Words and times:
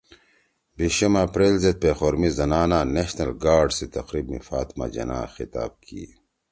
بیشم 0.75 1.13
اپریل 1.25 1.55
زید 1.63 1.77
پیخور 1.83 2.13
می 2.21 2.29
زنانہ 2.37 2.79
نشنل 2.95 3.31
گارڈز 3.43 3.75
سی 3.77 3.85
تقریب 3.95 4.25
می 4.31 4.39
فاطمہ 4.49 4.85
جناح 4.95 5.25
خطاب 5.35 5.71
کی 5.85 6.03